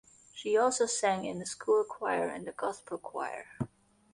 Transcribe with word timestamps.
She 0.33 0.57
also 0.57 0.87
sang 0.87 1.25
in 1.25 1.39
a 1.43 1.45
school 1.45 1.83
choir 1.83 2.27
and 2.27 2.47
a 2.47 2.51
gospel 2.51 2.97
choir. 2.97 3.45